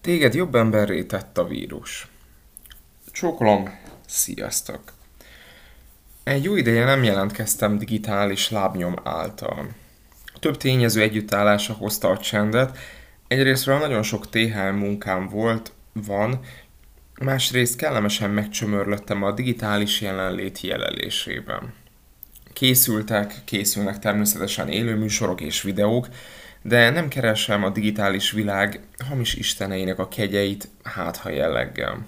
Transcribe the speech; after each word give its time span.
Téged 0.00 0.34
jobb 0.34 0.54
emberré 0.54 1.04
tett 1.04 1.38
a 1.38 1.44
vírus. 1.44 2.08
Csókolom, 3.12 3.78
sziasztok! 4.06 4.80
Egy 6.22 6.44
jó 6.44 6.56
ideje 6.56 6.84
nem 6.84 7.02
jelentkeztem 7.02 7.78
digitális 7.78 8.50
lábnyom 8.50 8.94
által. 9.02 9.68
Több 10.38 10.56
tényező 10.56 11.00
együttállása 11.00 11.72
hozta 11.72 12.08
a 12.08 12.18
csendet, 12.18 12.78
egyrésztről 13.28 13.78
nagyon 13.78 14.02
sok 14.02 14.28
THM 14.28 14.74
munkám 14.74 15.28
volt, 15.28 15.72
van, 15.92 16.40
másrészt 17.20 17.76
kellemesen 17.76 18.30
megcsömörlöttem 18.30 19.22
a 19.22 19.32
digitális 19.32 20.00
jelenlét 20.00 20.60
jelelésében. 20.60 21.72
Készültek, 22.52 23.34
készülnek 23.44 23.98
természetesen 23.98 24.68
élőműsorok 24.68 25.40
és 25.40 25.62
videók, 25.62 26.08
de 26.62 26.90
nem 26.90 27.08
keresem 27.08 27.64
a 27.64 27.70
digitális 27.70 28.30
világ 28.30 28.80
hamis 29.08 29.34
isteneinek 29.34 29.98
a 29.98 30.08
kegyeit 30.08 30.68
hátha 30.82 31.30
jelleggel. 31.30 32.06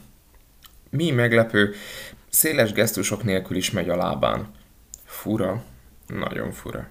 Mi 0.91 1.11
meglepő, 1.11 1.75
széles 2.29 2.73
gesztusok 2.73 3.23
nélkül 3.23 3.57
is 3.57 3.71
megy 3.71 3.89
a 3.89 3.97
lábán. 3.97 4.51
Fura, 5.05 5.65
nagyon 6.07 6.53
fura. 6.53 6.89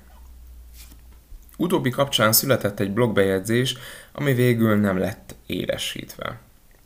Utóbbi 1.58 1.90
kapcsán 1.90 2.32
született 2.32 2.80
egy 2.80 2.92
blogbejegyzés, 2.92 3.78
ami 4.12 4.34
végül 4.34 4.76
nem 4.76 4.98
lett 4.98 5.36
élesítve. 5.46 6.40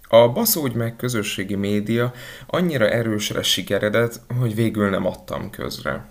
A 0.07 0.29
baszógy 0.29 0.73
meg 0.73 0.95
közösségi 0.95 1.55
média 1.55 2.13
annyira 2.47 2.89
erősre 2.89 3.41
sikeredett, 3.41 4.21
hogy 4.39 4.55
végül 4.55 4.89
nem 4.89 5.05
adtam 5.05 5.49
közre. 5.49 6.05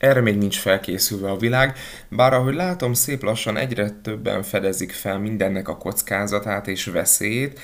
Erre 0.00 0.20
még 0.20 0.36
nincs 0.36 0.58
felkészülve 0.58 1.30
a 1.30 1.36
világ, 1.36 1.78
bár 2.08 2.32
ahogy 2.32 2.54
látom, 2.54 2.92
szép 2.92 3.22
lassan 3.22 3.56
egyre 3.56 3.90
többen 3.90 4.42
fedezik 4.42 4.92
fel 4.92 5.18
mindennek 5.18 5.68
a 5.68 5.76
kockázatát 5.76 6.68
és 6.68 6.84
veszélyét, 6.84 7.60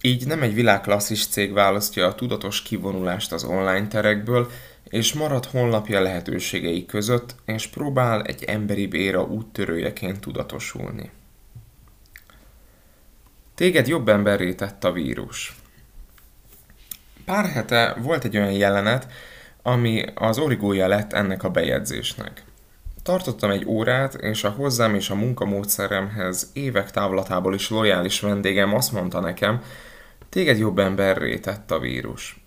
így 0.00 0.26
nem 0.26 0.42
egy 0.42 0.54
világklasszis 0.54 1.26
cég 1.26 1.52
választja 1.52 2.06
a 2.06 2.14
tudatos 2.14 2.62
kivonulást 2.62 3.32
az 3.32 3.44
online 3.44 3.86
terekből, 3.88 4.50
és 4.84 5.12
marad 5.12 5.44
honlapja 5.44 6.00
lehetőségei 6.00 6.86
között, 6.86 7.34
és 7.44 7.66
próbál 7.66 8.22
egy 8.22 8.44
emberi 8.44 8.86
béra 8.86 9.22
úttörőjeként 9.22 10.20
tudatosulni. 10.20 11.10
Téged 13.54 13.88
jobb 13.88 14.08
emberré 14.08 14.54
tett 14.54 14.84
a 14.84 14.92
vírus. 14.92 15.56
Pár 17.24 17.44
hete 17.44 17.96
volt 17.98 18.24
egy 18.24 18.36
olyan 18.36 18.52
jelenet, 18.52 19.06
ami 19.62 20.04
az 20.14 20.38
origója 20.38 20.86
lett 20.86 21.12
ennek 21.12 21.42
a 21.42 21.50
bejegyzésnek. 21.50 22.44
Tartottam 23.02 23.50
egy 23.50 23.64
órát, 23.66 24.14
és 24.14 24.44
a 24.44 24.50
hozzám 24.50 24.94
és 24.94 25.10
a 25.10 25.14
munkamódszeremhez 25.14 26.50
évek 26.52 26.90
távlatából 26.90 27.54
is 27.54 27.70
lojális 27.70 28.20
vendégem 28.20 28.74
azt 28.74 28.92
mondta 28.92 29.20
nekem, 29.20 29.62
téged 30.28 30.58
jobb 30.58 30.78
emberré 30.78 31.38
tett 31.38 31.70
a 31.70 31.78
vírus. 31.78 32.40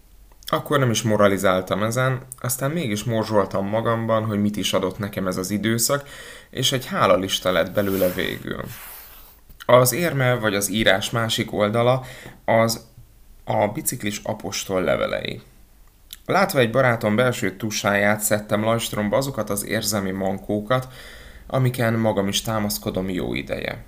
Akkor 0.47 0.79
nem 0.79 0.89
is 0.89 1.01
moralizáltam 1.01 1.83
ezen, 1.83 2.21
aztán 2.41 2.71
mégis 2.71 3.03
morzsoltam 3.03 3.67
magamban, 3.67 4.25
hogy 4.25 4.41
mit 4.41 4.55
is 4.55 4.73
adott 4.73 4.97
nekem 4.97 5.27
ez 5.27 5.37
az 5.37 5.51
időszak, 5.51 6.07
és 6.49 6.71
egy 6.71 6.85
hálalista 6.85 7.51
lett 7.51 7.71
belőle 7.71 8.09
végül. 8.09 8.63
Az 9.65 9.93
érme 9.93 10.33
vagy 10.33 10.55
az 10.55 10.69
írás 10.69 11.09
másik 11.09 11.53
oldala 11.53 12.03
az 12.45 12.87
a 13.43 13.67
biciklis 13.67 14.21
apostol 14.23 14.83
levelei. 14.83 15.41
Látva 16.25 16.59
egy 16.59 16.71
barátom 16.71 17.15
belső 17.15 17.55
tusáját 17.55 18.19
szedtem 18.19 18.63
lajstromba 18.63 19.17
azokat 19.17 19.49
az 19.49 19.65
érzelmi 19.65 20.11
mankókat, 20.11 20.87
amiken 21.47 21.93
magam 21.93 22.27
is 22.27 22.41
támaszkodom 22.41 23.09
jó 23.09 23.33
ideje. 23.33 23.85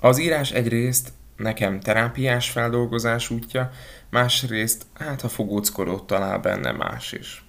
Az 0.00 0.18
írás 0.18 0.50
egyrészt 0.50 1.12
nekem 1.36 1.80
terápiás 1.80 2.50
feldolgozás 2.50 3.30
útja, 3.30 3.70
másrészt 4.10 4.86
hát 4.98 5.20
ha 5.20 5.28
fogóckodót 5.28 6.06
talál 6.06 6.38
benne 6.38 6.72
más 6.72 7.12
is. 7.12 7.44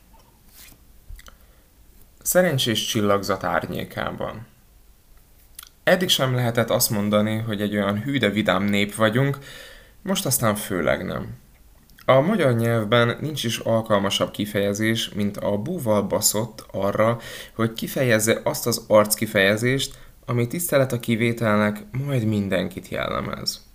Szerencsés 2.21 2.85
csillagzat 2.85 3.43
árnyékában. 3.43 4.47
Eddig 5.83 6.09
sem 6.09 6.35
lehetett 6.35 6.69
azt 6.69 6.89
mondani, 6.89 7.37
hogy 7.37 7.61
egy 7.61 7.75
olyan 7.75 8.01
hű 8.01 8.17
de 8.17 8.29
vidám 8.29 8.63
nép 8.63 8.95
vagyunk, 8.95 9.37
most 10.01 10.25
aztán 10.25 10.55
főleg 10.55 11.05
nem. 11.05 11.37
A 12.05 12.19
magyar 12.19 12.53
nyelvben 12.53 13.17
nincs 13.21 13.43
is 13.43 13.57
alkalmasabb 13.57 14.31
kifejezés, 14.31 15.09
mint 15.09 15.37
a 15.37 15.57
búval 15.57 16.01
baszott 16.01 16.65
arra, 16.71 17.19
hogy 17.55 17.73
kifejezze 17.73 18.41
azt 18.43 18.67
az 18.67 18.85
arckifejezést, 18.87 19.99
ami 20.25 20.47
tisztelet 20.47 20.91
a 20.91 20.99
kivételnek 20.99 21.83
majd 22.05 22.25
mindenkit 22.25 22.87
jellemez. 22.87 23.71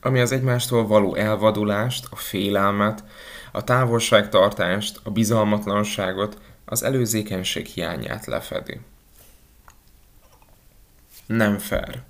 Ami 0.00 0.20
az 0.20 0.32
egymástól 0.32 0.86
való 0.86 1.14
elvadulást, 1.14 2.06
a 2.10 2.16
félelmet, 2.16 3.04
a 3.52 3.64
távolságtartást, 3.64 5.00
a 5.02 5.10
bizalmatlanságot, 5.10 6.38
az 6.64 6.82
előzékenység 6.82 7.66
hiányát 7.66 8.26
lefedi. 8.26 8.80
Nem 11.26 11.58
fair. 11.58 12.02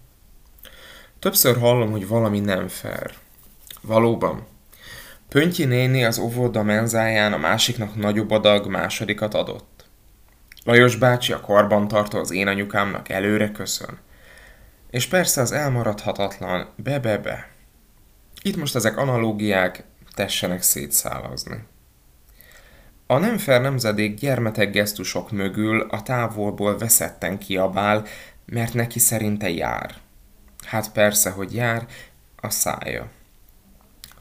Többször 1.19 1.59
hallom, 1.59 1.91
hogy 1.91 2.09
valami 2.09 2.41
nem 2.41 2.69
fair. 2.69 3.15
Valóban, 3.81 4.47
Pöntyi 5.28 5.65
néni 5.65 6.05
az 6.05 6.19
óvoda 6.19 6.62
menzáján 6.62 7.33
a 7.33 7.37
másiknak 7.37 7.97
nagyobb 7.97 8.31
adag 8.31 8.66
másodikat 8.66 9.34
adott. 9.34 9.84
Lajos 10.65 10.97
bácsi 10.97 11.33
a 11.33 11.41
karbantartó 11.41 12.19
az 12.19 12.31
én 12.31 12.47
anyukámnak 12.47 13.09
előre 13.09 13.50
köszön. 13.50 13.99
És 14.91 15.06
persze 15.06 15.41
az 15.41 15.53
elmaradhatatlan 15.53 16.69
be-be-be. 16.77 17.49
Itt 18.43 18.56
most 18.56 18.75
ezek 18.75 18.97
analógiák 18.97 19.84
tessenek 20.15 20.62
szétszálazni. 20.62 21.65
A 23.06 23.19
nem 23.19 23.38
fair 23.38 23.61
nemzedék 23.61 24.19
gyermetek 24.19 24.71
gesztusok 24.71 25.31
mögül 25.31 25.81
a 25.81 26.03
távolból 26.03 26.78
veszetten 26.78 27.38
kiabál, 27.38 28.05
mert 28.47 28.75
neki 28.75 28.99
szerinte 28.99 29.50
jár. 29.50 29.94
Hát 30.67 30.93
persze, 30.93 31.31
hogy 31.31 31.55
jár, 31.55 31.87
a 32.37 32.50
szája. 32.50 33.11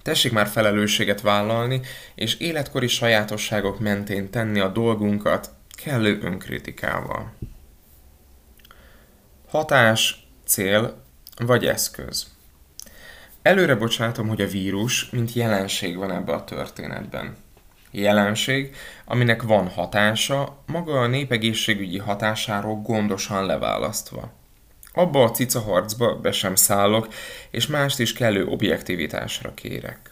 Tessék 0.07 0.31
már 0.31 0.47
felelősséget 0.47 1.21
vállalni, 1.21 1.81
és 2.15 2.35
életkori 2.35 2.87
sajátosságok 2.87 3.79
mentén 3.79 4.29
tenni 4.29 4.59
a 4.59 4.67
dolgunkat 4.67 5.49
kellő 5.83 6.19
önkritikával. 6.21 7.33
Hatás, 9.49 10.27
cél 10.45 11.03
vagy 11.37 11.65
eszköz. 11.65 12.27
Előre 13.41 13.75
bocsátom, 13.75 14.27
hogy 14.27 14.41
a 14.41 14.47
vírus, 14.47 15.09
mint 15.09 15.33
jelenség 15.33 15.97
van 15.97 16.11
ebbe 16.11 16.33
a 16.33 16.43
történetben. 16.43 17.35
Jelenség, 17.91 18.75
aminek 19.05 19.41
van 19.41 19.67
hatása, 19.67 20.63
maga 20.65 21.01
a 21.01 21.07
népegészségügyi 21.07 21.97
hatásáról 21.97 22.75
gondosan 22.75 23.45
leválasztva. 23.45 24.31
Abba 24.93 25.23
a 25.23 25.31
cica 25.31 25.59
harcba 25.59 26.15
be 26.15 26.31
sem 26.31 26.55
szállok, 26.55 27.07
és 27.51 27.67
mást 27.67 27.99
is 27.99 28.13
kellő 28.13 28.45
objektivitásra 28.45 29.53
kérek. 29.53 30.11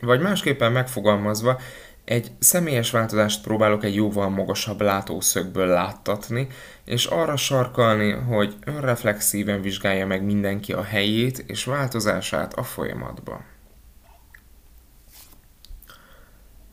Vagy 0.00 0.20
másképpen 0.20 0.72
megfogalmazva, 0.72 1.60
egy 2.04 2.30
személyes 2.38 2.90
változást 2.90 3.42
próbálok 3.42 3.84
egy 3.84 3.94
jóval 3.94 4.28
magasabb 4.28 4.80
látószögből 4.80 5.66
láttatni, 5.66 6.46
és 6.84 7.06
arra 7.06 7.36
sarkalni, 7.36 8.10
hogy 8.10 8.56
önreflexíven 8.64 9.62
vizsgálja 9.62 10.06
meg 10.06 10.22
mindenki 10.22 10.72
a 10.72 10.82
helyét 10.82 11.38
és 11.38 11.64
változását 11.64 12.54
a 12.54 12.62
folyamatban. 12.62 13.44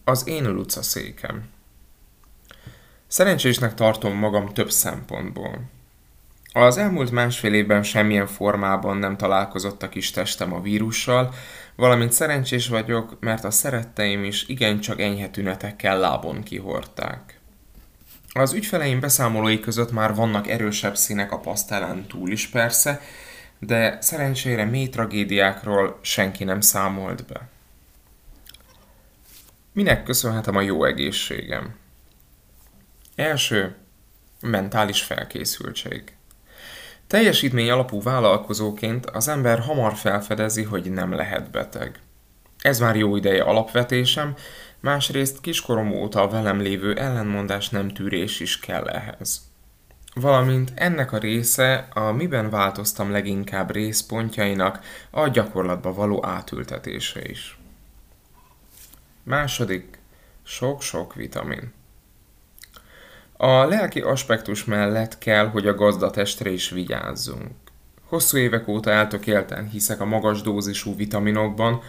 Az 0.03 0.27
én 0.27 0.51
Luca 0.51 0.81
székem. 0.81 1.49
Szerencsésnek 3.07 3.73
tartom 3.73 4.13
magam 4.13 4.53
több 4.53 4.71
szempontból. 4.71 5.61
Az 6.53 6.77
elmúlt 6.77 7.11
másfél 7.11 7.53
évben 7.53 7.83
semmilyen 7.83 8.27
formában 8.27 8.97
nem 8.97 9.17
találkozott 9.17 9.83
a 9.83 9.89
kis 9.89 10.11
testem 10.11 10.53
a 10.53 10.61
vírussal, 10.61 11.33
valamint 11.75 12.11
szerencsés 12.11 12.67
vagyok, 12.67 13.17
mert 13.19 13.43
a 13.43 13.51
szeretteim 13.51 14.23
is 14.23 14.47
igencsak 14.47 15.01
enyhe 15.01 15.29
tünetekkel 15.29 15.99
lábon 15.99 16.43
kihorták. 16.43 17.39
Az 18.33 18.53
ügyfeleim 18.53 18.99
beszámolói 18.99 19.59
között 19.59 19.91
már 19.91 20.15
vannak 20.15 20.47
erősebb 20.47 20.97
színek 20.97 21.31
a 21.31 21.39
pasztelen 21.39 22.07
túl 22.07 22.31
is 22.31 22.47
persze, 22.47 23.01
de 23.59 23.97
szerencsére 24.01 24.65
mély 24.65 24.89
tragédiákról 24.89 25.99
senki 26.01 26.43
nem 26.43 26.61
számolt 26.61 27.25
be. 27.25 27.49
Minek 29.73 30.03
köszönhetem 30.03 30.55
a 30.55 30.61
jó 30.61 30.83
egészségem? 30.83 31.75
Első, 33.15 33.75
mentális 34.41 35.01
felkészültség. 35.01 36.13
Teljesítmény 37.09 37.69
alapú 37.69 38.01
vállalkozóként 38.01 39.05
az 39.05 39.27
ember 39.27 39.59
hamar 39.59 39.93
felfedezi, 39.95 40.63
hogy 40.63 40.91
nem 40.91 41.13
lehet 41.13 41.51
beteg. 41.51 41.99
Ez 42.61 42.79
már 42.79 42.95
jó 42.95 43.15
ideje 43.15 43.43
alapvetésem, 43.43 44.35
másrészt 44.79 45.41
kiskorom 45.41 45.91
óta 45.91 46.21
a 46.21 46.29
velem 46.29 46.59
lévő 46.59 46.95
ellenmondás 46.95 47.69
nem 47.69 47.89
tűrés 47.89 48.39
is 48.39 48.59
kell 48.59 48.87
ehhez. 48.87 49.41
valamint 50.13 50.71
ennek 50.75 51.11
a 51.11 51.17
része 51.17 51.87
a 51.93 52.11
miben 52.11 52.49
változtam 52.49 53.11
leginkább 53.11 53.71
részpontjainak 53.71 54.79
a 55.09 55.27
gyakorlatba 55.27 55.93
való 55.93 56.25
átültetése 56.25 57.29
is. 57.29 57.59
Második, 59.23 59.99
sok-sok 60.43 61.15
vitamin. 61.15 61.73
A 63.41 63.65
lelki 63.65 64.01
aspektus 64.01 64.65
mellett 64.65 65.17
kell, 65.17 65.47
hogy 65.47 65.67
a 65.67 65.75
gazdatestre 65.75 66.49
is 66.49 66.69
vigyázzunk. 66.69 67.51
Hosszú 68.03 68.37
évek 68.37 68.67
óta 68.67 68.91
eltökélten 68.91 69.69
hiszek 69.69 70.01
a 70.01 70.05
magas 70.05 70.41
dózisú 70.41 70.95
vitaminokban, 70.95 71.81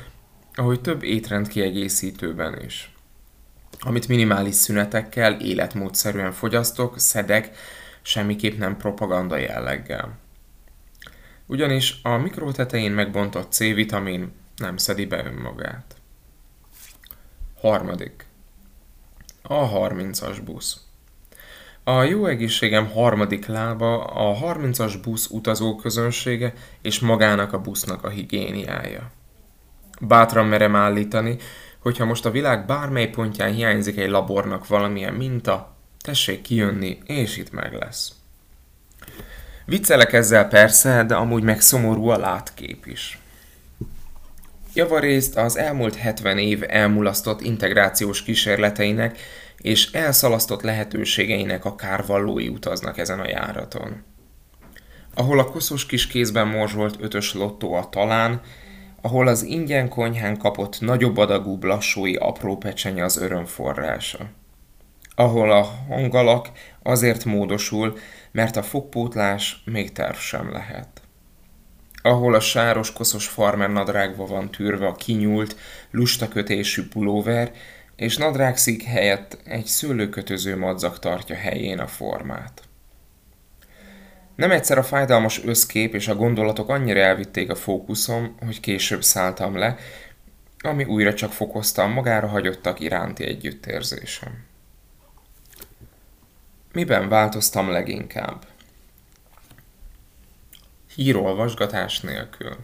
ahogy 0.54 0.80
több 0.80 1.02
étrend 1.02 1.48
kiegészítőben 1.48 2.62
is. 2.64 2.94
Amit 3.80 4.08
minimális 4.08 4.54
szünetekkel, 4.54 5.40
életmódszerűen 5.40 6.32
fogyasztok, 6.32 6.98
szedek, 6.98 7.56
semmiképp 8.02 8.58
nem 8.58 8.76
propaganda 8.76 9.36
jelleggel. 9.36 10.18
Ugyanis 11.46 12.00
a 12.02 12.16
mikro 12.16 12.52
tetején 12.52 12.92
megbontott 12.92 13.52
C-vitamin 13.52 14.32
nem 14.56 14.76
szedi 14.76 15.06
be 15.06 15.24
önmagát. 15.24 15.94
Harmadik. 17.60 18.26
A 19.42 19.88
30-as 19.88 20.38
busz. 20.44 20.88
A 21.84 22.02
jó 22.02 22.26
egészségem 22.26 22.90
harmadik 22.90 23.46
lába 23.46 24.04
a 24.04 24.54
30-as 24.54 24.94
busz 25.02 25.26
utazó 25.30 25.76
közönsége 25.76 26.52
és 26.82 26.98
magának 26.98 27.52
a 27.52 27.60
busznak 27.60 28.04
a 28.04 28.08
higiéniája. 28.08 29.10
Bátran 30.00 30.46
merem 30.46 30.76
állítani, 30.76 31.36
hogyha 31.78 32.04
most 32.04 32.26
a 32.26 32.30
világ 32.30 32.66
bármely 32.66 33.08
pontján 33.08 33.52
hiányzik 33.52 33.98
egy 33.98 34.10
labornak 34.10 34.66
valamilyen 34.66 35.14
minta, 35.14 35.76
tessék 36.00 36.42
kijönni, 36.42 36.98
és 37.06 37.36
itt 37.36 37.50
meg 37.50 37.72
lesz. 37.72 38.12
Viccelek 39.64 40.12
ezzel 40.12 40.48
persze, 40.48 41.04
de 41.04 41.14
amúgy 41.14 41.42
meg 41.42 41.60
szomorú 41.60 42.08
a 42.08 42.18
látkép 42.18 42.86
is. 42.86 43.18
Javarészt 44.74 45.36
az 45.36 45.56
elmúlt 45.56 45.94
70 45.94 46.38
év 46.38 46.62
elmulasztott 46.68 47.40
integrációs 47.40 48.22
kísérleteinek 48.22 49.18
és 49.62 49.90
elszalasztott 49.92 50.62
lehetőségeinek 50.62 51.64
a 51.64 51.74
kárvallói 51.74 52.48
utaznak 52.48 52.98
ezen 52.98 53.20
a 53.20 53.28
járaton. 53.28 54.02
Ahol 55.14 55.38
a 55.38 55.44
koszos 55.44 55.86
kis 55.86 56.06
kézben 56.06 56.48
morzsolt 56.48 56.96
ötös 57.00 57.34
lottó 57.34 57.74
a 57.74 57.88
talán, 57.88 58.40
ahol 59.00 59.26
az 59.26 59.42
ingyen 59.42 59.88
konyhán 59.88 60.38
kapott 60.38 60.80
nagyobb 60.80 61.16
adagú 61.16 61.56
blassói 61.56 62.14
apró 62.14 62.56
pecsenye 62.56 63.04
az 63.04 63.16
öröm 63.16 63.44
forrása. 63.44 64.30
Ahol 65.14 65.50
a 65.50 65.62
hangalak 65.88 66.48
azért 66.82 67.24
módosul, 67.24 67.98
mert 68.32 68.56
a 68.56 68.62
fogpótlás 68.62 69.62
még 69.64 69.92
terv 69.92 70.16
sem 70.16 70.52
lehet. 70.52 70.88
Ahol 72.02 72.34
a 72.34 72.40
sáros 72.40 72.92
koszos 72.92 73.26
farmer 73.26 73.70
nadrágba 73.70 74.26
van 74.26 74.50
tűrve 74.50 74.86
a 74.86 74.94
kinyúlt, 74.94 75.56
lustakötésű 75.90 76.88
pulóver, 76.88 77.52
és 78.00 78.16
nadrágszik 78.16 78.82
helyett 78.82 79.38
egy 79.44 79.66
szőlőkötöző 79.66 80.56
madzak 80.56 80.98
tartja 80.98 81.36
helyén 81.36 81.78
a 81.78 81.86
formát. 81.86 82.62
Nem 84.34 84.50
egyszer 84.50 84.78
a 84.78 84.82
fájdalmas 84.82 85.44
összkép 85.44 85.94
és 85.94 86.08
a 86.08 86.14
gondolatok 86.14 86.68
annyira 86.68 87.00
elvitték 87.00 87.50
a 87.50 87.54
fókuszom, 87.54 88.36
hogy 88.38 88.60
később 88.60 89.04
szálltam 89.04 89.56
le, 89.56 89.76
ami 90.58 90.84
újra 90.84 91.14
csak 91.14 91.32
fokozta 91.32 91.82
a 91.82 91.86
magára 91.86 92.26
hagyottak 92.26 92.80
iránti 92.80 93.24
együttérzésem. 93.24 94.44
Miben 96.72 97.08
változtam 97.08 97.70
leginkább? 97.70 98.44
Hírolvasgatás 100.94 102.00
nélkül. 102.00 102.56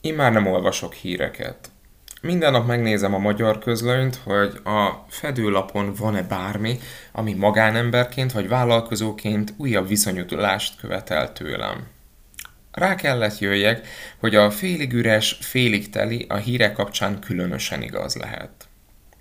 Én 0.00 0.14
már 0.14 0.32
nem 0.32 0.46
olvasok 0.46 0.92
híreket. 0.94 1.70
Minden 2.20 2.52
nap 2.52 2.66
megnézem 2.66 3.14
a 3.14 3.18
magyar 3.18 3.58
közlönyt, 3.58 4.16
hogy 4.16 4.60
a 4.64 5.04
fedőlapon 5.08 5.94
van-e 5.94 6.22
bármi, 6.22 6.78
ami 7.12 7.34
magánemberként 7.34 8.32
vagy 8.32 8.48
vállalkozóként 8.48 9.54
újabb 9.56 9.88
viszonyulást 9.88 10.80
követel 10.80 11.32
tőlem. 11.32 11.86
Rá 12.72 12.94
kellett 12.94 13.38
jöjjek, 13.38 13.86
hogy 14.18 14.34
a 14.34 14.50
félig 14.50 14.92
üres, 14.92 15.38
félig 15.40 15.90
teli 15.90 16.26
a 16.28 16.36
hírek 16.36 16.72
kapcsán 16.72 17.20
különösen 17.20 17.82
igaz 17.82 18.14
lehet. 18.14 18.68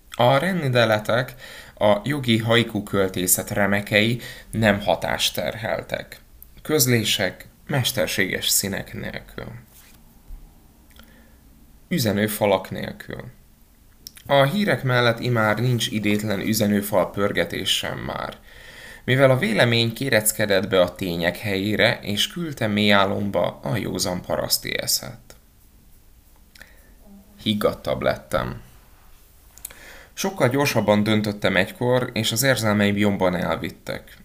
A 0.10 0.38
rendideletek, 0.38 1.34
a 1.76 1.98
jogi 2.04 2.38
haiku 2.38 2.84
költészet 2.84 3.50
remekei 3.50 4.22
nem 4.52 4.82
hatásterheltek. 4.82 6.20
Közlések 6.62 7.48
mesterséges 7.68 8.48
színek 8.48 8.94
nélkül 8.94 9.66
üzenőfalak 11.88 12.70
nélkül. 12.70 13.24
A 14.26 14.44
hírek 14.44 14.84
mellett 14.84 15.20
imár 15.20 15.60
nincs 15.60 15.88
idétlen 15.88 16.40
üzenőfal 16.40 17.12
pörgetés 17.12 17.78
sem 17.78 17.98
már, 17.98 18.38
mivel 19.04 19.32
a 19.32 19.38
vélemény 19.38 19.94
kéreckedett 19.94 20.70
be 20.70 20.82
a 20.82 20.96
tények 20.96 21.38
helyére, 21.38 22.00
és 22.02 22.28
küldte 22.28 22.68
mély 22.68 22.92
a 22.92 23.76
józan 23.76 24.22
paraszti 24.22 24.78
eszet. 24.78 25.20
Higgadtabb 27.42 28.02
lettem. 28.02 28.62
Sokkal 30.14 30.50
gyorsabban 30.50 31.04
döntöttem 31.04 31.56
egykor, 31.56 32.10
és 32.14 32.32
az 32.32 32.44
érzelmeim 32.44 32.98
jobban 32.98 33.36
elvittek. 33.36 34.18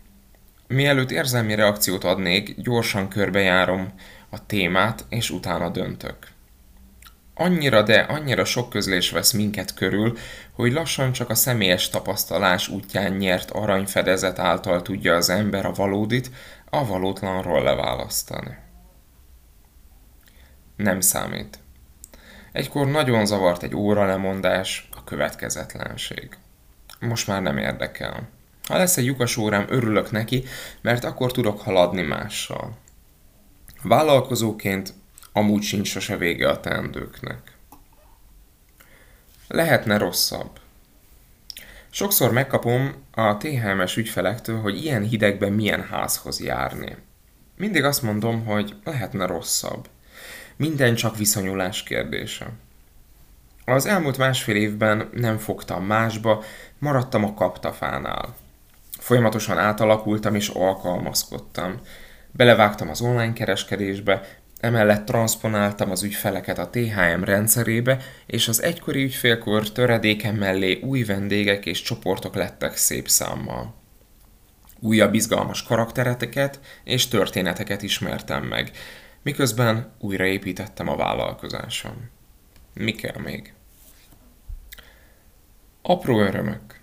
Mielőtt 0.67 1.11
érzelmi 1.11 1.55
reakciót 1.55 2.05
adnék, 2.05 2.61
gyorsan 2.61 3.09
körbejárom 3.09 3.93
a 4.31 4.47
témát, 4.47 5.05
és 5.09 5.31
utána 5.31 5.69
döntök. 5.69 6.17
Annyira, 7.43 7.83
de 7.83 7.99
annyira 7.99 8.45
sok 8.45 8.71
közlés 8.71 9.11
vesz 9.11 9.33
minket 9.33 9.75
körül, 9.75 10.19
hogy 10.53 10.73
lassan 10.73 11.13
csak 11.13 11.31
a 11.31 11.35
személyes 11.35 11.89
tapasztalás 11.89 12.69
útján 12.69 13.13
nyert 13.13 13.51
aranyfedezet 13.51 14.39
által 14.39 14.83
tudja 14.83 15.15
az 15.15 15.29
ember 15.29 15.67
a 15.67 15.73
valódit 15.73 16.31
a 16.71 16.87
valótlanról 16.87 17.63
leválasztani. 17.63 18.57
Nem 20.77 21.01
számít. 21.01 21.59
Egykor 22.53 22.87
nagyon 22.87 23.27
zavart 23.27 23.63
egy 23.63 23.75
óra 23.75 24.07
lemondás, 24.07 24.89
a 24.97 25.05
következetlenség. 25.05 26.37
Most 27.01 27.27
már 27.27 27.43
nem 27.43 27.59
érdekel. 27.59 28.29
Ha 28.69 28.77
lesz 28.77 28.97
egy 28.97 29.05
lyukas 29.05 29.37
órám, 29.37 29.67
örülök 29.69 30.11
neki, 30.11 30.45
mert 30.81 31.05
akkor 31.05 31.33
tudok 31.33 31.61
haladni 31.61 32.03
mással. 32.03 32.77
Vállalkozóként 33.83 34.95
amúgy 35.33 35.63
sincs 35.63 35.89
sose 35.89 36.17
vége 36.17 36.49
a 36.49 36.61
teendőknek. 36.61 37.53
Lehetne 39.49 39.97
rosszabb. 39.97 40.61
Sokszor 41.91 42.33
megkapom 42.33 42.95
a 43.11 43.37
THMS 43.37 43.97
ügyfelektől, 43.97 44.61
hogy 44.61 44.85
ilyen 44.85 45.03
hidegben 45.03 45.53
milyen 45.53 45.83
házhoz 45.83 46.41
járni. 46.41 46.97
Mindig 47.57 47.85
azt 47.85 48.03
mondom, 48.03 48.45
hogy 48.45 48.75
lehetne 48.85 49.27
rosszabb. 49.27 49.89
Minden 50.57 50.95
csak 50.95 51.17
viszonyulás 51.17 51.83
kérdése. 51.83 52.47
Az 53.65 53.87
elmúlt 53.87 54.19
másfél 54.19 54.57
évben 54.57 55.09
nem 55.13 55.39
fogtam 55.39 55.85
másba, 55.85 56.43
maradtam 56.79 57.25
a 57.25 57.35
kaptafánál. 57.35 58.35
Folyamatosan 58.99 59.59
átalakultam 59.59 60.35
és 60.35 60.49
alkalmazkodtam. 60.49 61.81
Belevágtam 62.31 62.89
az 62.89 63.01
online 63.01 63.33
kereskedésbe, 63.33 64.41
Emellett 64.63 65.05
transponáltam 65.05 65.91
az 65.91 66.03
ügyfeleket 66.03 66.59
a 66.59 66.71
THM 66.71 67.23
rendszerébe, 67.23 67.99
és 68.27 68.49
az 68.49 68.63
egykori 68.63 69.03
ügyfélkor 69.03 69.73
töredéken 69.73 70.35
mellé 70.35 70.81
új 70.81 71.03
vendégek 71.03 71.67
és 71.67 71.83
csoportok 71.83 72.35
lettek 72.35 72.77
szép 72.77 73.09
számmal. 73.09 73.75
Újabb 74.81 75.15
izgalmas 75.15 75.63
karaktereteket 75.63 76.61
és 76.85 77.09
történeteket 77.09 77.83
ismertem 77.83 78.45
meg, 78.45 78.71
miközben 79.23 79.93
újraépítettem 79.99 80.89
a 80.89 80.97
vállalkozásom. 80.97 82.11
Mi 82.75 82.93
kell 82.93 83.21
még? 83.21 83.55
Apró 85.83 86.21
örömök. 86.21 86.81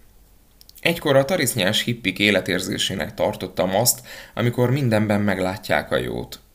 Egykor 0.82 1.16
a 1.16 1.26
tarisznyás 1.26 1.84
hippik 1.84 2.20
életérzésének 2.20 3.14
tartottam 3.14 3.76
azt, 3.76 4.08
amikor 4.34 4.72
mindenben 4.72 5.22
meglátják 5.22 5.92
a 5.92 5.98
jót– 5.98 6.40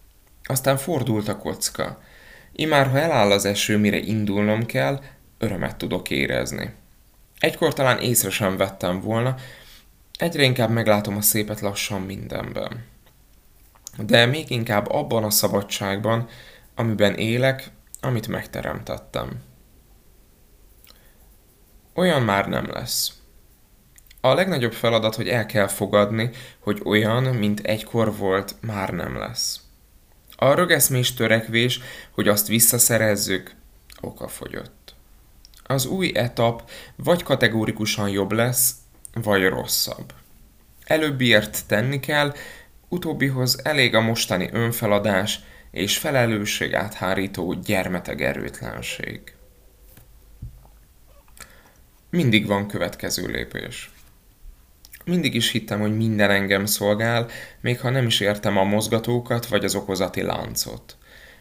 aztán 0.45 0.77
fordult 0.77 1.29
a 1.29 1.37
kocka. 1.37 2.03
Imár, 2.53 2.87
ha 2.87 2.99
eláll 2.99 3.31
az 3.31 3.45
eső, 3.45 3.79
mire 3.79 3.99
indulnom 3.99 4.67
kell, 4.67 5.01
örömet 5.39 5.77
tudok 5.77 6.11
érezni. 6.11 6.75
Egykor 7.39 7.73
talán 7.73 7.99
észre 7.99 8.31
sem 8.31 8.57
vettem 8.57 9.01
volna, 9.01 9.35
egyre 10.19 10.43
inkább 10.43 10.71
meglátom 10.71 11.17
a 11.17 11.21
szépet 11.21 11.61
lassan 11.61 12.01
mindenben. 12.01 12.85
De 14.07 14.27
még 14.27 14.51
inkább 14.51 14.91
abban 14.91 15.25
a 15.25 15.31
szabadságban, 15.31 16.29
amiben 16.75 17.15
élek, 17.15 17.71
amit 18.01 18.29
megteremtettem. 18.29 19.43
Olyan 21.95 22.23
már 22.23 22.49
nem 22.49 22.71
lesz. 22.71 23.13
A 24.21 24.35
legnagyobb 24.35 24.73
feladat, 24.73 25.15
hogy 25.15 25.29
el 25.29 25.47
kell 25.47 25.67
fogadni, 25.67 26.31
hogy 26.59 26.81
olyan, 26.85 27.23
mint 27.23 27.61
egykor 27.61 28.17
volt, 28.17 28.55
már 28.61 28.91
nem 28.91 29.19
lesz. 29.19 29.64
A 30.37 30.55
rögeszmés 30.55 31.15
törekvés, 31.15 31.81
hogy 32.11 32.29
azt 32.29 32.47
visszaszerezzük, 32.47 33.55
okafogyott. 34.01 34.95
Az 35.67 35.87
új 35.87 36.13
etap 36.15 36.71
vagy 36.97 37.23
kategórikusan 37.23 38.09
jobb 38.09 38.33
lesz, 38.33 38.75
vagy 39.13 39.49
rosszabb. 39.49 40.13
Előbbiért 40.85 41.67
tenni 41.67 42.01
kell, 42.01 42.35
utóbbihoz 42.89 43.61
elég 43.63 43.95
a 43.95 44.01
mostani 44.01 44.49
önfeladás 44.53 45.41
és 45.71 45.99
felelősség 45.99 46.75
áthárító 46.75 47.53
gyermeteg 47.53 48.23
erőtlenség. 48.23 49.35
Mindig 52.11 52.47
van 52.47 52.69
következő 52.69 53.27
lépés. 53.27 53.94
Mindig 55.05 55.35
is 55.35 55.51
hittem, 55.51 55.81
hogy 55.81 55.97
minden 55.97 56.31
engem 56.31 56.67
szolgál, 56.67 57.29
még 57.61 57.81
ha 57.81 57.91
nem 57.91 58.07
is 58.07 58.21
értem 58.21 58.57
a 58.57 58.65
mozgatókat 58.65 59.47
vagy 59.47 59.65
az 59.65 59.75
okozati 59.75 60.23
láncot. 60.23 60.97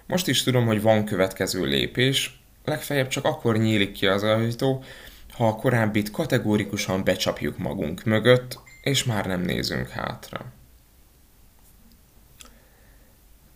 Most 0.08 0.27
is 0.27 0.43
tudom, 0.43 0.65
hogy 0.65 0.82
van 0.82 1.05
következő 1.05 1.65
lépés, 1.65 2.41
legfeljebb 2.65 3.08
csak 3.08 3.25
akkor 3.25 3.58
nyílik 3.58 3.91
ki 3.91 4.08
az 4.08 4.24
ajtó, 4.24 4.84
ha 5.34 5.48
a 5.48 5.55
korábbit 5.55 6.12
kategórikusan 6.12 7.03
becsapjuk 7.03 7.58
magunk 7.58 8.03
mögött, 8.03 8.60
és 8.82 9.03
már 9.03 9.25
nem 9.25 9.41
nézünk 9.41 9.89
hátra. 9.89 10.46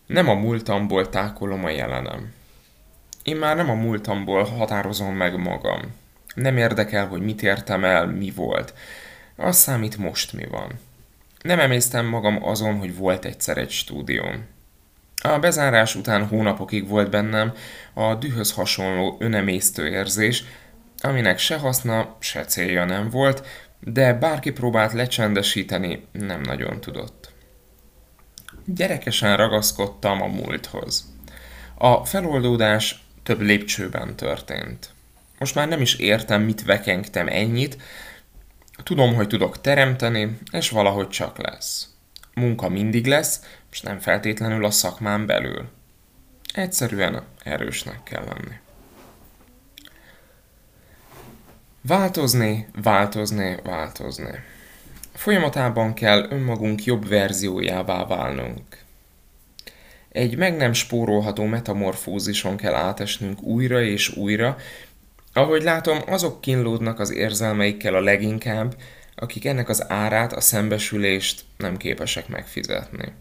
Nem 0.06 0.28
a 0.28 0.34
múltamból 0.34 1.08
tákolom 1.08 1.64
a 1.64 1.70
jelenem. 1.70 2.32
Én 3.22 3.36
már 3.36 3.56
nem 3.56 3.70
a 3.70 3.74
múltamból 3.74 4.44
határozom 4.44 5.14
meg 5.14 5.38
magam. 5.38 5.80
Nem 6.34 6.56
érdekel, 6.56 7.06
hogy 7.06 7.20
mit 7.20 7.42
értem 7.42 7.84
el, 7.84 8.06
mi 8.06 8.30
volt. 8.30 8.74
Az 9.40 9.56
számít 9.56 9.96
most 9.96 10.32
mi 10.32 10.46
van. 10.46 10.80
Nem 11.42 11.60
emésztem 11.60 12.06
magam 12.06 12.44
azon, 12.44 12.78
hogy 12.78 12.96
volt 12.96 13.24
egyszer 13.24 13.58
egy 13.58 13.70
stúdióm. 13.70 14.46
A 15.22 15.38
bezárás 15.38 15.94
után 15.94 16.26
hónapokig 16.26 16.88
volt 16.88 17.10
bennem 17.10 17.52
a 17.94 18.14
dühöz 18.14 18.52
hasonló 18.52 19.16
önemésztő 19.18 19.88
érzés, 19.88 20.44
aminek 20.98 21.38
se 21.38 21.56
haszna, 21.56 22.16
se 22.18 22.44
célja 22.44 22.84
nem 22.84 23.10
volt, 23.10 23.46
de 23.80 24.14
bárki 24.14 24.50
próbált 24.50 24.92
lecsendesíteni, 24.92 26.06
nem 26.12 26.40
nagyon 26.40 26.80
tudott. 26.80 27.32
Gyerekesen 28.64 29.36
ragaszkodtam 29.36 30.22
a 30.22 30.26
múlthoz. 30.26 31.12
A 31.74 32.04
feloldódás 32.04 33.04
több 33.22 33.40
lépcsőben 33.40 34.16
történt. 34.16 34.90
Most 35.38 35.54
már 35.54 35.68
nem 35.68 35.80
is 35.80 35.94
értem, 35.94 36.42
mit 36.42 36.64
vekengtem 36.64 37.28
ennyit, 37.28 37.76
tudom, 38.82 39.14
hogy 39.14 39.28
tudok 39.28 39.60
teremteni, 39.60 40.38
és 40.52 40.70
valahogy 40.70 41.08
csak 41.08 41.38
lesz. 41.38 41.88
Munka 42.34 42.68
mindig 42.68 43.06
lesz, 43.06 43.40
és 43.70 43.80
nem 43.80 43.98
feltétlenül 43.98 44.64
a 44.64 44.70
szakmán 44.70 45.26
belül. 45.26 45.68
Egyszerűen 46.54 47.22
erősnek 47.42 48.02
kell 48.02 48.24
lenni. 48.24 48.56
Változni, 51.80 52.68
változni, 52.82 53.56
változni. 53.64 54.30
Folyamatában 55.14 55.94
kell 55.94 56.26
önmagunk 56.30 56.84
jobb 56.84 57.08
verziójává 57.08 58.06
válnunk. 58.06 58.78
Egy 60.08 60.36
meg 60.36 60.56
nem 60.56 60.72
spórolható 60.72 61.44
metamorfózison 61.44 62.56
kell 62.56 62.74
átesnünk 62.74 63.42
újra 63.42 63.82
és 63.82 64.16
újra, 64.16 64.56
ahogy 65.38 65.62
látom, 65.62 65.98
azok 66.06 66.40
kínlódnak 66.40 67.00
az 67.00 67.12
érzelmeikkel 67.12 67.94
a 67.94 68.00
leginkább, 68.00 68.76
akik 69.14 69.44
ennek 69.44 69.68
az 69.68 69.90
árát, 69.90 70.32
a 70.32 70.40
szembesülést 70.40 71.44
nem 71.56 71.76
képesek 71.76 72.28
megfizetni. 72.28 73.12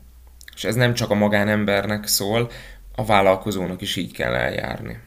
És 0.55 0.63
ez 0.63 0.75
nem 0.75 0.93
csak 0.93 1.09
a 1.09 1.15
magánembernek 1.15 2.07
szól, 2.07 2.51
a 2.95 3.05
vállalkozónak 3.05 3.81
is 3.81 3.95
így 3.95 4.11
kell 4.11 4.33
eljárni. 4.33 4.99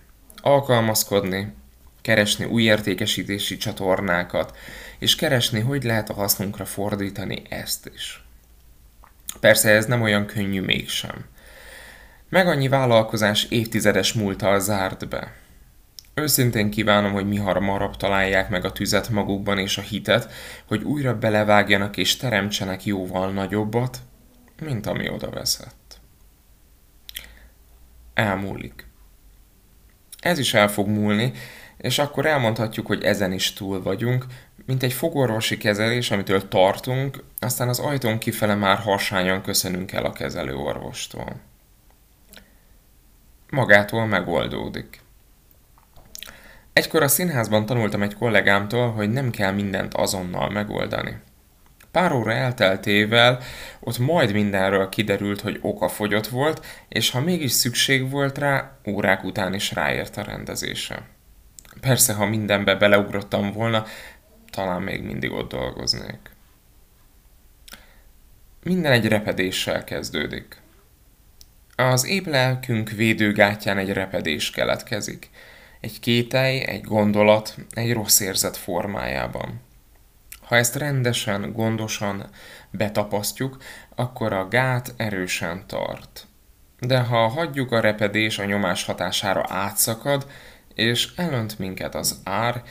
Alkalmazkodni, 0.42 1.54
keresni 2.00 2.44
új 2.44 2.62
értékesítési 2.62 3.56
csatornákat, 3.56 4.56
és 4.98 5.14
keresni, 5.14 5.60
hogy 5.60 5.82
lehet 5.82 6.10
a 6.10 6.14
hasznunkra 6.14 6.64
fordítani 6.64 7.42
ezt 7.48 7.90
is. 7.94 8.24
Persze 9.40 9.70
ez 9.70 9.86
nem 9.86 10.02
olyan 10.02 10.26
könnyű 10.26 10.60
mégsem. 10.60 11.24
Meg 12.28 12.46
annyi 12.46 12.68
vállalkozás 12.68 13.46
évtizedes 13.48 14.12
múltal 14.12 14.60
zárt 14.60 15.08
be. 15.08 15.32
Őszintén 16.14 16.70
kívánom, 16.70 17.12
hogy 17.12 17.28
mi 17.28 17.36
hamarabb 17.36 17.96
találják 17.96 18.48
meg 18.48 18.64
a 18.64 18.72
tüzet 18.72 19.08
magukban 19.08 19.58
és 19.58 19.78
a 19.78 19.82
hitet, 19.82 20.32
hogy 20.66 20.82
újra 20.82 21.18
belevágjanak 21.18 21.96
és 21.96 22.16
teremtsenek 22.16 22.84
jóval 22.84 23.30
nagyobbat, 23.32 23.98
mint 24.62 24.86
ami 24.86 25.08
oda 25.08 25.30
veszett. 25.30 26.00
Elmúlik. 28.14 28.86
Ez 30.20 30.38
is 30.38 30.54
el 30.54 30.68
fog 30.68 30.88
múlni, 30.88 31.32
és 31.76 31.98
akkor 31.98 32.26
elmondhatjuk, 32.26 32.86
hogy 32.86 33.02
ezen 33.02 33.32
is 33.32 33.52
túl 33.52 33.82
vagyunk, 33.82 34.26
mint 34.66 34.82
egy 34.82 34.92
fogorvosi 34.92 35.56
kezelés, 35.56 36.10
amitől 36.10 36.48
tartunk, 36.48 37.24
aztán 37.38 37.68
az 37.68 37.78
ajtón 37.78 38.18
kifele 38.18 38.54
már 38.54 38.78
harsányan 38.78 39.42
köszönünk 39.42 39.92
el 39.92 40.04
a 40.04 40.12
kezelő 40.12 40.54
orvostól. 40.54 41.40
Magától 43.50 44.06
megoldódik. 44.06 45.00
Egykor 46.72 47.02
a 47.02 47.08
színházban 47.08 47.66
tanultam 47.66 48.02
egy 48.02 48.14
kollégámtól, 48.14 48.92
hogy 48.92 49.10
nem 49.10 49.30
kell 49.30 49.52
mindent 49.52 49.94
azonnal 49.94 50.50
megoldani. 50.50 51.16
Pár 51.90 52.12
óra 52.12 52.32
elteltével 52.32 53.40
ott 53.80 53.98
majd 53.98 54.32
mindenről 54.32 54.88
kiderült, 54.88 55.40
hogy 55.40 55.58
oka 55.62 55.88
fogyott 55.88 56.26
volt, 56.26 56.66
és 56.88 57.10
ha 57.10 57.20
mégis 57.20 57.52
szükség 57.52 58.10
volt 58.10 58.38
rá, 58.38 58.78
órák 58.86 59.24
után 59.24 59.54
is 59.54 59.72
ráért 59.72 60.16
a 60.16 60.22
rendezése. 60.22 61.02
Persze, 61.80 62.12
ha 62.12 62.26
mindenbe 62.26 62.74
beleugrottam 62.74 63.52
volna, 63.52 63.84
talán 64.50 64.82
még 64.82 65.02
mindig 65.02 65.32
ott 65.32 65.50
dolgoznék. 65.50 66.18
Minden 68.62 68.92
egy 68.92 69.08
repedéssel 69.08 69.84
kezdődik. 69.84 70.56
Az 71.76 72.06
épp 72.06 72.26
lelkünk 72.26 72.90
védőgátján 72.90 73.78
egy 73.78 73.92
repedés 73.92 74.50
keletkezik. 74.50 75.30
Egy 75.80 76.00
kételj, 76.00 76.60
egy 76.66 76.82
gondolat, 76.82 77.54
egy 77.70 77.92
rossz 77.92 78.20
érzet 78.20 78.56
formájában. 78.56 79.60
Ha 80.40 80.56
ezt 80.56 80.74
rendesen, 80.74 81.52
gondosan 81.52 82.30
betapasztjuk, 82.70 83.56
akkor 83.94 84.32
a 84.32 84.48
gát 84.48 84.94
erősen 84.96 85.66
tart. 85.66 86.26
De 86.78 86.98
ha 87.00 87.28
hagyjuk 87.28 87.72
a 87.72 87.80
repedés 87.80 88.38
a 88.38 88.44
nyomás 88.44 88.84
hatására 88.84 89.44
átszakad, 89.48 90.26
és 90.74 91.08
elönt 91.16 91.58
minket 91.58 91.94
az 91.94 92.20
ár, 92.24 92.62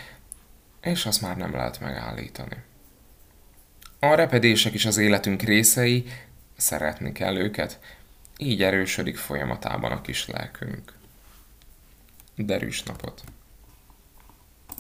és 0.82 1.06
azt 1.06 1.22
már 1.22 1.38
nem 1.38 1.56
lehet 1.56 1.80
megállítani. 1.80 2.56
A 4.00 4.14
repedések 4.14 4.74
is 4.74 4.86
az 4.86 4.98
életünk 4.98 5.42
részei, 5.42 6.06
szeretni 6.58 7.12
kell 7.12 7.36
őket, 7.36 7.80
így 8.38 8.64
erősödik 8.64 9.18
folyamatában 9.18 9.92
a 9.92 10.02
kis 10.02 10.28
lelkünk. 10.28 10.99
Дарюш 12.40 12.86
на 12.86 12.94
пот. 12.94 13.24